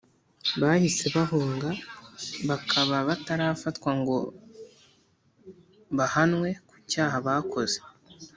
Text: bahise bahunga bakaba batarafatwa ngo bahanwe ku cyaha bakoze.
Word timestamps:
bahise 0.61 1.05
bahunga 1.15 1.69
bakaba 2.49 2.95
batarafatwa 3.07 3.89
ngo 3.99 4.15
bahanwe 5.97 6.49
ku 6.67 6.75
cyaha 6.91 7.17
bakoze. 7.27 7.77